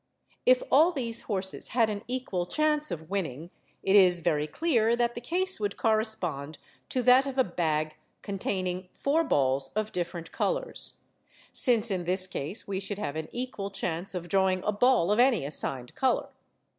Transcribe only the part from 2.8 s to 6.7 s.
of winning, it is very clear that the case would correspond